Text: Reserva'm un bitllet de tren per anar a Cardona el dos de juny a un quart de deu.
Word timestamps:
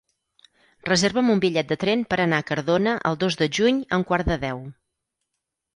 Reserva'm 0.89 1.29
un 1.33 1.43
bitllet 1.43 1.69
de 1.73 1.77
tren 1.83 2.03
per 2.13 2.19
anar 2.25 2.41
a 2.41 2.47
Cardona 2.49 2.97
el 3.11 3.21
dos 3.27 3.41
de 3.45 3.53
juny 3.61 3.87
a 3.91 4.03
un 4.03 4.09
quart 4.13 4.35
de 4.35 4.41
deu. 4.49 4.69